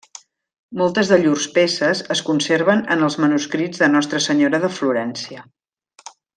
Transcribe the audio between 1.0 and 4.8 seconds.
de llurs peces es conserven en els manuscrits de Nostra Senyora de